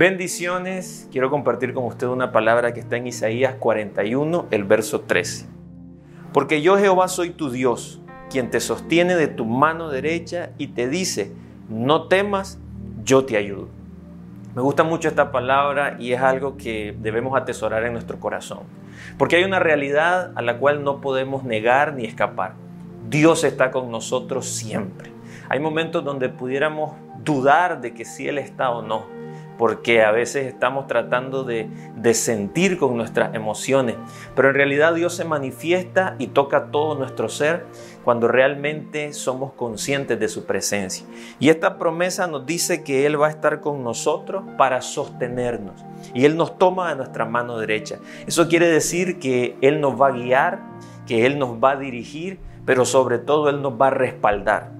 [0.00, 1.06] Bendiciones.
[1.12, 5.46] Quiero compartir con usted una palabra que está en Isaías 41, el verso 13.
[6.32, 8.00] Porque yo Jehová soy tu Dios,
[8.30, 11.34] quien te sostiene de tu mano derecha y te dice,
[11.68, 12.58] no temas,
[13.04, 13.68] yo te ayudo.
[14.54, 18.60] Me gusta mucho esta palabra y es algo que debemos atesorar en nuestro corazón.
[19.18, 22.54] Porque hay una realidad a la cual no podemos negar ni escapar.
[23.10, 25.12] Dios está con nosotros siempre.
[25.50, 26.92] Hay momentos donde pudiéramos
[27.22, 29.19] dudar de que si Él está o no
[29.60, 31.68] porque a veces estamos tratando de,
[32.14, 33.96] sentir con nuestras emociones,
[34.34, 37.66] pero en realidad Dios se manifiesta y toca todo nuestro ser
[38.02, 41.04] cuando realmente somos conscientes de su presencia.
[41.38, 45.84] Y esta promesa nos dice que Él va a estar con nosotros para sostenernos.
[46.14, 47.98] Y Él nos toma de nuestra mano derecha.
[48.26, 50.60] Eso quiere decir que Él nos va a guiar,
[51.06, 54.72] que Él nos va a dirigir, pero sobre todo Él nos va a respaldar.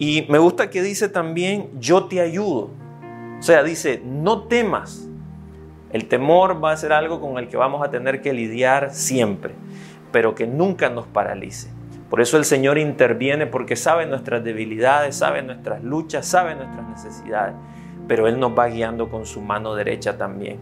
[0.00, 2.85] Y me gusta que dice también, yo te ayudo.
[3.38, 5.08] O sea, dice, no temas.
[5.92, 9.54] El temor va a ser algo con el que vamos a tener que lidiar siempre,
[10.12, 11.70] pero que nunca nos paralice.
[12.10, 17.54] Por eso el Señor interviene porque sabe nuestras debilidades, sabe nuestras luchas, sabe nuestras necesidades,
[18.06, 20.58] pero Él nos va guiando con su mano derecha también.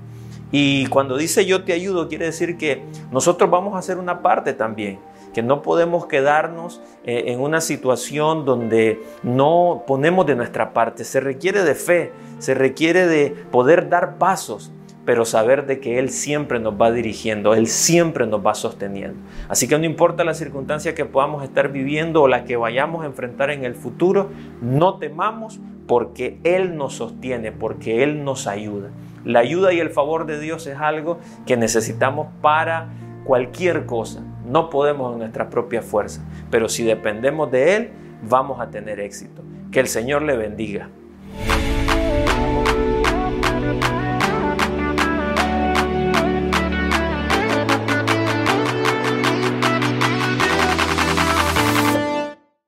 [0.51, 4.53] Y cuando dice yo te ayudo, quiere decir que nosotros vamos a hacer una parte
[4.53, 4.99] también
[5.35, 11.05] que no podemos quedarnos eh, en una situación donde no ponemos de nuestra parte.
[11.05, 14.73] Se requiere de fe, se requiere de poder dar pasos,
[15.05, 19.19] pero saber de que Él siempre nos va dirigiendo, Él siempre nos va sosteniendo.
[19.49, 23.07] Así que no importa la circunstancia que podamos estar viviendo o la que vayamos a
[23.07, 24.31] enfrentar en el futuro,
[24.63, 28.91] no temamos porque Él nos sostiene, porque Él nos ayuda.
[29.25, 32.89] La ayuda y el favor de Dios es algo que necesitamos para
[33.25, 34.23] cualquier cosa.
[34.45, 37.91] No podemos en nuestra propia fuerza, pero si dependemos de Él,
[38.23, 39.43] vamos a tener éxito.
[39.73, 40.89] Que el Señor le bendiga.